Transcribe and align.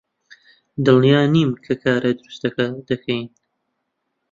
دڵنیا 0.85 1.21
نیم 1.33 1.49
کە 1.63 1.73
کارە 1.83 2.11
دروستەکە 2.19 2.67
دەکەین. 2.87 3.27